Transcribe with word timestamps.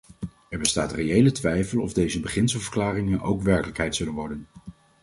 Er 0.49 0.57
bestaat 0.59 0.91
reële 0.91 1.31
twijfel 1.31 1.81
of 1.81 1.93
deze 1.93 2.19
beginselverklaringen 2.19 3.21
ook 3.21 3.41
werkelijkheid 3.41 3.95
zullen 3.95 4.13
worden. 4.13 4.47